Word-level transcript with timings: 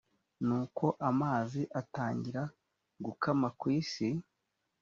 nuko 0.45 0.85
amazi 1.09 1.61
atangira 1.79 2.41
gukama 3.05 3.47
ku 3.59 3.65
isi 3.79 4.09